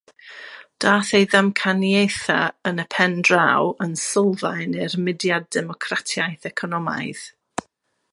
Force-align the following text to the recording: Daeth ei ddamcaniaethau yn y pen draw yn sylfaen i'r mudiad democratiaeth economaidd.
Daeth 0.83 1.09
ei 1.17 1.25
ddamcaniaethau 1.33 2.55
yn 2.69 2.81
y 2.83 2.85
pen 2.95 3.13
draw 3.29 3.69
yn 3.87 3.93
sylfaen 4.05 4.73
i'r 4.87 4.97
mudiad 5.09 5.47
democratiaeth 5.57 6.49
economaidd. 6.53 7.23